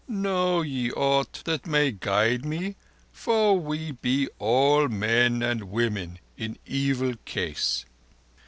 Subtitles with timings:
[0.07, 2.75] Know ye aught that may guide me,
[3.11, 7.85] for we be all men and women in evil case."